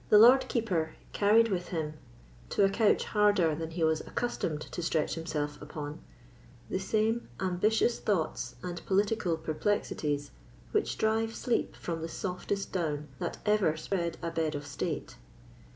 The 0.09 0.17
Lord 0.17 0.47
Keeper 0.47 0.95
carried 1.13 1.49
with 1.49 1.67
him, 1.67 1.93
to 2.49 2.65
a 2.65 2.71
couch 2.71 3.03
harder 3.05 3.53
than 3.53 3.69
he 3.69 3.83
was 3.83 4.01
accustomed 4.01 4.61
to 4.61 4.81
stretch 4.81 5.13
himself 5.13 5.61
upon, 5.61 6.01
the 6.71 6.79
same 6.79 7.29
ambitious 7.39 7.99
thoughts 7.99 8.55
and 8.63 8.83
political 8.87 9.37
perplexities 9.37 10.31
which 10.71 10.97
drive 10.97 11.35
sleep 11.35 11.75
from 11.75 12.01
the 12.01 12.09
softest 12.09 12.71
down 12.71 13.09
that 13.19 13.37
ever 13.45 13.77
spread 13.77 14.17
a 14.23 14.31
bed 14.31 14.55
of 14.55 14.65
state. 14.65 15.17